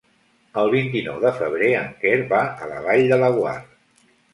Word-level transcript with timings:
El 0.61 0.71
vint-i-nou 0.75 1.21
de 1.27 1.33
febrer 1.43 1.71
en 1.83 1.95
Quer 2.03 2.17
va 2.35 2.43
a 2.67 2.75
la 2.75 2.85
Vall 2.91 3.07
de 3.15 3.25
Laguar. 3.27 3.59